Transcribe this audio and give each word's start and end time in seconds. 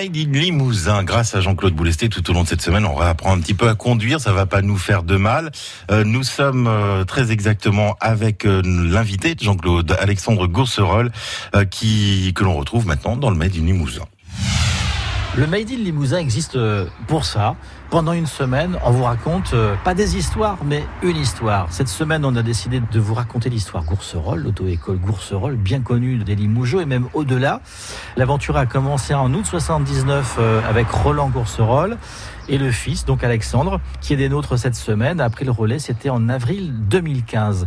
Made 0.00 0.16
in 0.16 0.32
Limousin, 0.32 1.04
grâce 1.04 1.34
à 1.34 1.42
Jean-Claude 1.42 1.74
Boulesté, 1.74 2.08
tout 2.08 2.30
au 2.30 2.32
long 2.32 2.44
de 2.44 2.48
cette 2.48 2.62
semaine, 2.62 2.86
on 2.86 2.94
va 2.94 3.10
apprendre 3.10 3.36
un 3.36 3.40
petit 3.40 3.52
peu 3.52 3.68
à 3.68 3.74
conduire, 3.74 4.18
ça 4.18 4.32
va 4.32 4.46
pas 4.46 4.62
nous 4.62 4.78
faire 4.78 5.02
de 5.02 5.16
mal. 5.16 5.50
Euh, 5.90 6.04
nous 6.04 6.22
sommes 6.22 6.66
euh, 6.68 7.04
très 7.04 7.32
exactement 7.32 7.96
avec 8.00 8.46
euh, 8.46 8.62
l'invité 8.64 9.34
de 9.34 9.42
Jean-Claude, 9.42 9.94
Alexandre 10.00 10.46
Gourcerol, 10.46 11.10
que 11.52 12.44
l'on 12.44 12.54
retrouve 12.54 12.86
maintenant 12.86 13.14
dans 13.14 13.28
le 13.28 13.36
Made 13.36 13.54
in 13.56 13.66
Limousin. 13.66 14.06
Le 15.40 15.46
Made 15.46 15.70
in 15.70 15.76
Limousin 15.76 16.18
existe 16.18 16.56
euh, 16.56 16.84
pour 17.06 17.24
ça. 17.24 17.56
Pendant 17.88 18.12
une 18.12 18.26
semaine, 18.26 18.76
on 18.84 18.90
vous 18.90 19.04
raconte 19.04 19.54
euh, 19.54 19.74
pas 19.84 19.94
des 19.94 20.18
histoires, 20.18 20.58
mais 20.66 20.84
une 21.02 21.16
histoire. 21.16 21.72
Cette 21.72 21.88
semaine, 21.88 22.26
on 22.26 22.36
a 22.36 22.42
décidé 22.42 22.78
de 22.80 23.00
vous 23.00 23.14
raconter 23.14 23.48
l'histoire 23.48 23.82
Gourcerol, 23.84 24.42
l'auto-école 24.42 24.98
Gourcerol, 24.98 25.56
bien 25.56 25.80
connue 25.80 26.18
des 26.18 26.34
Limougeaux 26.34 26.82
et 26.82 26.84
même 26.84 27.06
au-delà. 27.14 27.62
L'aventure 28.18 28.58
a 28.58 28.66
commencé 28.66 29.14
en 29.14 29.32
août 29.32 29.46
79 29.46 30.36
euh, 30.38 30.60
avec 30.68 30.90
Roland 30.90 31.30
Gourcerol 31.30 31.96
et 32.50 32.58
le 32.58 32.70
fils, 32.70 33.06
donc 33.06 33.24
Alexandre, 33.24 33.80
qui 34.02 34.12
est 34.12 34.16
des 34.16 34.28
nôtres 34.28 34.58
cette 34.58 34.74
semaine, 34.74 35.22
a 35.22 35.30
pris 35.30 35.46
le 35.46 35.52
relais. 35.52 35.78
C'était 35.78 36.10
en 36.10 36.28
avril 36.28 36.74
2015. 36.88 37.66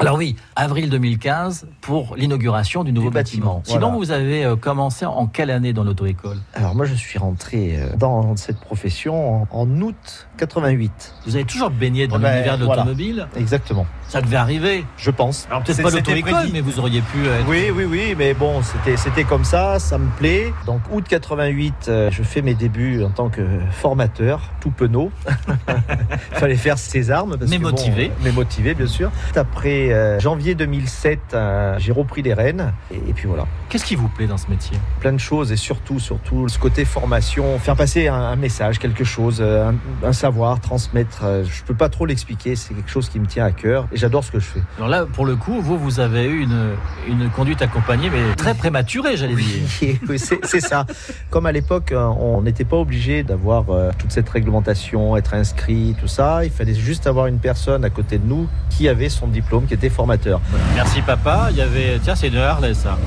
Alors 0.00 0.16
oui, 0.16 0.36
avril 0.54 0.90
2015 0.90 1.66
pour 1.80 2.14
l'inauguration 2.16 2.84
du 2.84 2.92
nouveau 2.92 3.10
bâtiment. 3.10 3.56
bâtiment, 3.56 3.62
Sinon, 3.64 3.80
voilà. 3.88 3.96
vous 3.96 4.10
avez 4.12 4.44
euh, 4.44 4.54
commencé 4.54 5.04
en 5.04 5.26
quelle 5.26 5.50
année 5.50 5.72
dans 5.72 5.82
l'auto-école? 5.82 6.36
Alors 6.54 6.76
moi 6.76 6.86
je 6.86 6.94
suis 6.94 7.18
rentré 7.18 7.76
euh, 7.76 7.96
dans 7.96 8.36
cette 8.36 8.60
profession 8.60 9.46
en, 9.50 9.80
août 9.80 10.28
88. 10.36 11.14
Vous 11.26 11.34
avez 11.34 11.44
toujours 11.44 11.70
baigné 11.70 12.06
dans 12.06 12.16
Eh 12.18 12.22
ben, 12.22 12.32
l'univers 12.32 12.58
de 12.58 12.64
voilà. 12.64 12.82
l'automobile? 12.82 13.26
Exactement. 13.36 13.86
Ça 14.08 14.22
devait 14.22 14.36
arriver. 14.36 14.84
Je 14.96 15.10
pense. 15.10 15.46
Alors 15.50 15.64
peut-être 15.64 15.82
pas 15.82 15.90
l'auto-école, 15.90 16.46
mais 16.52 16.60
vous 16.60 16.78
auriez 16.78 17.00
pu 17.00 17.26
être... 17.26 17.48
Oui, 17.48 17.70
oui, 17.74 17.84
oui, 17.84 18.14
mais 18.16 18.34
bon, 18.34 18.60
c'était 18.96 19.24
comme 19.24 19.44
ça, 19.44 19.78
ça 19.80 19.98
me 19.98 20.08
plaît. 20.16 20.52
Donc 20.66 20.80
août 20.92 21.04
88, 21.08 21.74
euh, 21.88 22.10
je 22.12 22.22
fais 22.22 22.40
mes 22.40 22.54
débuts 22.54 23.02
en 23.02 23.10
tant 23.10 23.28
que 23.30 23.42
formateur, 23.72 24.42
tout 24.60 24.70
penaud. 24.70 25.10
Fallait 26.32 26.56
faire 26.56 26.78
ses 26.78 27.10
armes. 27.10 27.36
Parce 27.36 27.50
Mais 27.50 27.58
que, 27.58 27.62
motivé. 27.62 28.06
euh, 28.10 28.22
mais 28.22 28.30
motivé, 28.32 28.74
bien 28.74 28.86
sûr. 28.86 29.10
Après 29.34 29.87
euh, 29.92 30.18
janvier 30.20 30.54
2007, 30.54 31.18
euh, 31.34 31.74
j'ai 31.78 31.92
repris 31.92 32.22
les 32.22 32.34
rênes. 32.34 32.72
Et, 32.92 32.96
et 32.96 33.12
puis 33.12 33.26
voilà, 33.28 33.46
Qu'est-ce 33.68 33.84
qui 33.84 33.96
vous 33.96 34.08
plaît 34.08 34.26
dans 34.26 34.38
ce 34.38 34.48
métier? 34.48 34.78
Plein 35.00 35.12
de 35.12 35.18
choses 35.18 35.52
et 35.52 35.56
surtout, 35.56 36.00
surtout 36.00 36.48
ce 36.48 36.58
côté 36.58 36.84
formation, 36.86 37.58
faire 37.58 37.76
passer 37.76 38.08
un, 38.08 38.14
un 38.14 38.36
message, 38.36 38.78
quelque 38.78 39.04
chose, 39.04 39.38
euh, 39.40 39.70
un, 40.02 40.06
un 40.08 40.12
savoir, 40.12 40.58
transmettre. 40.60 41.20
euh, 41.24 41.44
Je 41.44 41.62
peux 41.64 41.74
pas 41.74 41.88
trop 41.90 42.06
l'expliquer, 42.06 42.56
c'est 42.56 42.72
quelque 42.74 42.90
chose 42.90 43.08
qui 43.10 43.20
me 43.20 43.26
tient 43.26 43.44
à 43.44 43.52
cœur 43.52 43.86
et 43.92 43.96
j'adore 43.98 44.24
ce 44.24 44.30
que 44.32 44.38
je 44.40 44.46
fais. 44.46 44.62
Alors 44.78 44.88
là, 44.88 45.04
pour 45.06 45.26
le 45.26 45.36
coup, 45.36 45.60
vous, 45.60 45.76
vous 45.78 46.00
avez 46.00 46.24
eu 46.24 46.42
une, 46.42 46.70
une 47.08 47.28
conduite 47.30 47.60
accompagnée, 47.60 48.08
mais 48.10 48.34
très 48.36 48.54
prématurée, 48.54 49.16
j'allais 49.16 49.34
dire. 49.34 49.44
Oui, 49.82 50.00
oui, 50.08 50.18
c'est 50.18 50.60
ça. 50.60 50.86
Comme 51.30 51.46
à 51.46 51.52
l'époque, 51.52 51.92
on 51.94 52.40
n'était 52.42 52.64
pas 52.64 52.76
obligé 52.76 53.22
d'avoir 53.22 53.64
toute 53.98 54.10
cette 54.12 54.28
réglementation, 54.28 55.16
être 55.16 55.34
inscrit, 55.34 55.94
tout 56.00 56.08
ça. 56.08 56.44
Il 56.44 56.50
fallait 56.50 56.74
juste 56.74 57.06
avoir 57.06 57.26
une 57.26 57.38
personne 57.38 57.84
à 57.84 57.90
côté 57.90 58.18
de 58.18 58.26
nous 58.26 58.48
qui 58.70 58.88
avait 58.88 59.08
son 59.08 59.26
diplôme, 59.28 59.66
qui 59.66 59.74
formateur. 59.88 60.40
Merci 60.74 61.00
papa. 61.02 61.48
Il 61.50 61.56
y 61.56 61.60
avait, 61.60 61.98
tiens, 62.02 62.14
c'est 62.16 62.28
une 62.28 62.38
Harley 62.38 62.74
ça. 62.74 62.98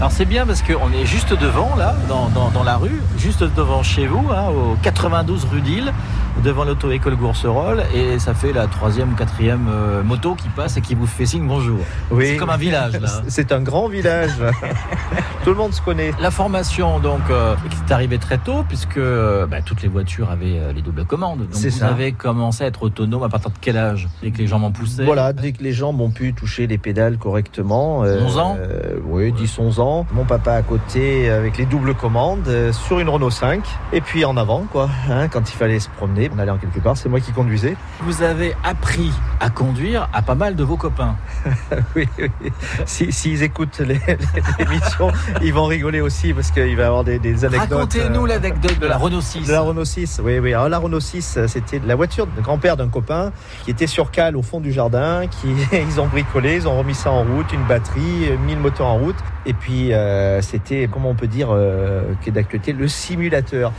Alors 0.00 0.12
c'est 0.12 0.24
bien 0.24 0.46
parce 0.46 0.62
qu'on 0.62 0.90
est 0.94 1.04
juste 1.04 1.38
devant 1.38 1.76
là, 1.76 1.94
dans, 2.08 2.30
dans, 2.30 2.48
dans 2.48 2.64
la 2.64 2.78
rue, 2.78 3.02
juste 3.18 3.44
devant 3.54 3.82
chez 3.82 4.06
vous, 4.06 4.26
hein, 4.30 4.48
au 4.48 4.74
92 4.82 5.44
rue 5.44 5.60
d'Île, 5.60 5.92
devant 6.42 6.64
l'auto-école 6.64 7.16
Gourcerol, 7.16 7.82
et 7.94 8.18
ça 8.18 8.32
fait 8.32 8.54
la 8.54 8.66
troisième 8.66 9.12
ou 9.12 9.14
quatrième 9.14 9.68
euh, 9.68 10.02
moto 10.02 10.36
qui 10.36 10.48
passe 10.48 10.78
et 10.78 10.80
qui 10.80 10.94
vous 10.94 11.06
fait 11.06 11.26
signe 11.26 11.46
bonjour. 11.46 11.80
Oui. 12.10 12.28
C'est 12.28 12.36
comme 12.36 12.48
un 12.48 12.56
village 12.56 12.98
là. 12.98 13.10
C'est 13.28 13.52
un 13.52 13.60
grand 13.60 13.88
village. 13.88 14.30
Tout 15.44 15.50
le 15.50 15.56
monde 15.56 15.72
se 15.72 15.80
connaît. 15.80 16.12
La 16.20 16.30
formation 16.30 16.98
donc 16.98 17.20
euh, 17.30 17.54
est 17.88 17.92
arrivée 17.92 18.18
très 18.18 18.36
tôt 18.36 18.62
puisque 18.68 18.98
euh, 18.98 19.46
bah, 19.46 19.62
toutes 19.64 19.80
les 19.82 19.88
voitures 19.88 20.30
avaient 20.30 20.58
euh, 20.58 20.72
les 20.72 20.82
doubles 20.82 21.06
commandes. 21.06 21.40
Donc 21.40 21.48
vous 21.50 21.70
ça. 21.70 21.88
avez 21.88 22.12
commencé 22.12 22.64
à 22.64 22.66
être 22.66 22.82
autonome 22.82 23.22
à 23.22 23.28
partir 23.30 23.50
de 23.50 23.56
quel 23.58 23.78
âge 23.78 24.08
Dès 24.22 24.30
que 24.30 24.38
les 24.38 24.46
jambes 24.46 24.64
en 24.64 24.70
poussaient? 24.70 25.04
Voilà, 25.04 25.32
dès 25.32 25.52
que 25.52 25.62
les 25.62 25.72
jambes 25.72 26.00
ont 26.00 26.10
pu 26.10 26.34
toucher 26.34 26.66
les 26.66 26.76
pédales 26.76 27.16
correctement. 27.16 28.00
11 28.00 28.38
ans? 28.38 28.58
Oui, 29.06 29.32
10-11 29.32 29.80
ans. 29.80 29.89
Mon 30.12 30.24
papa 30.24 30.52
à 30.54 30.62
côté 30.62 31.28
avec 31.30 31.58
les 31.58 31.66
doubles 31.66 31.94
commandes 31.94 32.46
euh, 32.48 32.72
sur 32.72 32.98
une 33.00 33.08
Renault 33.08 33.30
5. 33.30 33.62
Et 33.92 34.00
puis 34.00 34.24
en 34.24 34.36
avant, 34.36 34.64
quoi. 34.70 34.88
hein, 35.10 35.28
quand 35.28 35.48
il 35.50 35.56
fallait 35.56 35.80
se 35.80 35.88
promener, 35.90 36.30
on 36.34 36.38
allait 36.38 36.50
en 36.50 36.58
quelque 36.58 36.78
part, 36.80 36.96
c'est 36.96 37.08
moi 37.08 37.20
qui 37.20 37.32
conduisais. 37.32 37.76
Vous 38.02 38.22
avez 38.22 38.54
appris 38.64 39.10
à 39.40 39.50
conduire 39.50 40.08
à 40.12 40.22
pas 40.22 40.34
mal 40.34 40.54
de 40.56 40.64
vos 40.64 40.76
copains. 40.76 41.16
Oui, 41.96 42.06
oui. 42.18 42.30
Si- 42.86 43.10
S'ils 43.12 43.42
écoutent 43.42 43.78
les- 43.80 43.94
les- 43.94 44.18
l'émission, 44.58 45.10
ils 45.42 45.52
vont 45.52 45.64
rigoler 45.66 46.00
aussi 46.00 46.32
parce 46.32 46.50
qu'il 46.50 46.76
va 46.76 46.82
y 46.82 46.86
avoir 46.86 47.04
des, 47.04 47.18
des 47.18 47.44
anecdotes. 47.44 47.70
Racontez-nous 47.70 48.24
euh, 48.24 48.28
l'anecdote 48.28 48.78
de 48.78 48.86
la 48.86 48.96
Renault 48.96 49.20
6. 49.20 49.46
De 49.46 49.52
la 49.52 49.60
Renault 49.60 49.84
6, 49.84 50.20
oui, 50.24 50.38
oui. 50.38 50.54
Alors 50.54 50.68
la 50.68 50.78
Renault 50.78 51.00
6, 51.00 51.34
euh, 51.36 51.46
c'était 51.48 51.80
la 51.84 51.94
voiture 51.96 52.26
de 52.26 52.40
grand-père 52.40 52.76
d'un 52.76 52.88
copain 52.88 53.32
qui 53.64 53.70
était 53.70 53.86
sur 53.86 54.10
cale 54.10 54.36
au 54.36 54.42
fond 54.42 54.60
du 54.60 54.72
jardin, 54.72 55.22
qui 55.26 55.48
ils 55.72 56.00
ont 56.00 56.06
bricolé, 56.06 56.54
ils 56.56 56.68
ont 56.68 56.78
remis 56.78 56.94
ça 56.94 57.10
en 57.10 57.22
route, 57.24 57.52
une 57.52 57.64
batterie, 57.64 58.28
euh, 58.30 58.36
mis 58.38 58.54
le 58.54 58.60
moteur 58.60 58.86
en 58.86 58.96
route, 58.98 59.16
et 59.46 59.52
puis 59.52 59.79
euh, 59.92 60.40
c'était, 60.42 60.88
comment 60.90 61.10
on 61.10 61.14
peut 61.14 61.26
dire, 61.26 61.48
euh, 61.50 62.02
qui 62.22 62.28
est 62.28 62.32
d'actualité, 62.32 62.72
le 62.72 62.88
simulateur. 62.88 63.72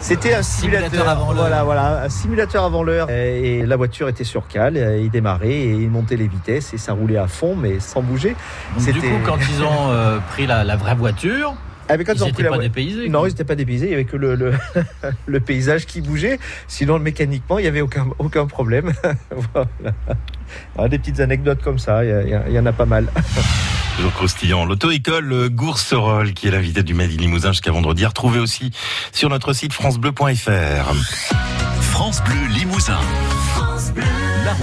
C'était 0.00 0.34
un 0.34 0.42
Simulateur 0.42 0.90
simulateur, 0.90 1.08
avant 1.08 1.32
l'heure. 1.32 1.40
voilà, 1.40 1.64
voilà, 1.64 2.02
un 2.04 2.08
simulateur 2.08 2.64
avant 2.64 2.82
l'heure. 2.84 3.10
Et 3.10 3.66
la 3.66 3.76
voiture 3.76 4.08
était 4.08 4.24
sur 4.24 4.46
cale, 4.46 4.76
euh, 4.76 4.98
il 4.98 5.10
démarrait 5.10 5.50
et 5.50 5.70
il 5.72 5.90
montait 5.90 6.16
les 6.16 6.28
vitesses 6.28 6.72
et 6.72 6.78
ça 6.78 6.92
roulait 6.92 7.16
à 7.16 7.26
fond, 7.26 7.56
mais 7.56 7.80
sans 7.80 8.02
bouger. 8.02 8.36
Donc, 8.76 8.92
du 8.92 9.00
coup, 9.00 9.06
quand 9.26 9.38
ils 9.38 9.62
ont 9.62 9.90
euh, 9.90 10.18
pris 10.30 10.46
la, 10.46 10.62
la 10.62 10.76
vraie 10.76 10.94
voiture, 10.94 11.54
ils 11.90 11.96
n'étaient 11.98 12.44
pas 12.44 12.58
dépaysés. 12.58 13.08
non, 13.08 13.24
ils 13.24 13.30
n'étaient 13.30 13.44
pas 13.44 13.54
dépaysés, 13.54 13.86
il 13.86 13.88
n'y 13.88 13.94
avait 13.94 14.04
que 14.04 14.16
le, 14.16 14.34
le, 14.34 14.52
le 15.26 15.40
paysage 15.40 15.86
qui 15.86 16.00
bougeait. 16.00 16.38
Sinon, 16.68 16.98
mécaniquement, 16.98 17.58
il 17.58 17.62
n'y 17.62 17.68
avait 17.68 17.80
aucun, 17.80 18.06
aucun 18.18 18.46
problème. 18.46 18.92
voilà. 19.30 19.68
Ah, 20.76 20.88
des 20.88 20.98
petites 20.98 21.20
anecdotes 21.20 21.62
comme 21.62 21.78
ça, 21.78 22.04
y, 22.04 22.08
y 22.08 22.38
il 22.48 22.52
y 22.52 22.58
en 22.58 22.66
a 22.66 22.72
pas 22.72 22.86
mal. 22.86 23.08
Toujours 23.98 24.12
croustillant. 24.12 24.64
L'auto-école 24.64 25.32
euh, 25.32 25.48
Gourcerol, 25.48 26.32
qui 26.32 26.46
est 26.46 26.52
l'invité 26.52 26.84
du 26.84 26.94
Made 26.94 27.10
in 27.10 27.16
Limousin 27.16 27.50
jusqu'à 27.50 27.72
vendredi, 27.72 28.04
à 28.04 28.08
retrouver 28.10 28.38
aussi 28.38 28.70
sur 29.10 29.28
notre 29.28 29.52
site 29.52 29.72
francebleu.fr. 29.72 30.94
France 31.80 32.22
Bleu 32.22 32.46
Limousin. 32.54 33.00
France 33.56 33.90
Bleu. 33.90 34.27